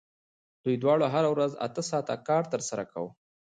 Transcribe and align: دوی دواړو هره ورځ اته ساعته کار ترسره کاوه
دوی 0.63 0.75
دواړو 0.83 1.05
هره 1.13 1.29
ورځ 1.33 1.51
اته 1.67 1.81
ساعته 1.89 2.15
کار 2.27 2.43
ترسره 2.53 2.83
کاوه 2.91 3.09